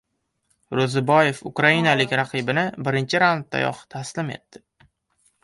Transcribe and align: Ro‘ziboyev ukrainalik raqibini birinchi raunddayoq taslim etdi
Ro‘ziboyev 0.77 1.41
ukrainalik 1.49 2.15
raqibini 2.21 2.65
birinchi 2.89 3.23
raunddayoq 3.25 3.85
taslim 3.97 4.35
etdi 4.39 4.65